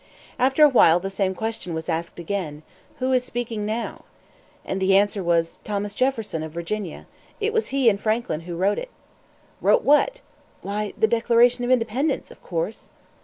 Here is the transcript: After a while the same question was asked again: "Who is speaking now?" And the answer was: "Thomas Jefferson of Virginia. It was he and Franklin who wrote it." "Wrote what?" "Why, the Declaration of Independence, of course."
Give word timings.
After 0.39 0.63
a 0.63 0.67
while 0.67 0.99
the 0.99 1.11
same 1.11 1.35
question 1.35 1.75
was 1.75 1.87
asked 1.87 2.19
again: 2.19 2.63
"Who 2.97 3.11
is 3.13 3.23
speaking 3.23 3.67
now?" 3.67 4.05
And 4.65 4.81
the 4.81 4.97
answer 4.97 5.23
was: 5.23 5.59
"Thomas 5.63 5.93
Jefferson 5.93 6.41
of 6.41 6.51
Virginia. 6.53 7.05
It 7.39 7.53
was 7.53 7.67
he 7.67 7.87
and 7.87 8.01
Franklin 8.01 8.39
who 8.41 8.55
wrote 8.55 8.79
it." 8.79 8.89
"Wrote 9.61 9.83
what?" 9.83 10.21
"Why, 10.63 10.93
the 10.97 11.07
Declaration 11.07 11.63
of 11.65 11.69
Independence, 11.69 12.31
of 12.31 12.41
course." 12.41 12.89